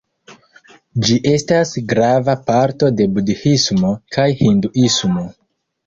Ĝi 1.07 1.17
estas 1.33 1.75
grava 1.93 2.37
parto 2.49 2.91
de 2.97 3.09
budhismo 3.19 3.97
kaj 4.19 4.31
hinduismo. 4.45 5.33